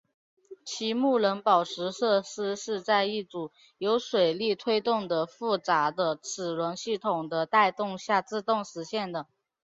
[0.65, 9.27] 其木人宝石设施是在一组由水力推动的复杂的齿轮系统的带动下自动实现的。